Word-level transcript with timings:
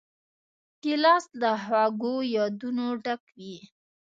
ګیلاس 0.83 1.25
له 1.41 1.51
خوږو 1.63 2.15
یادونو 2.35 2.85
ډک 3.03 3.21
وي. 3.37 3.57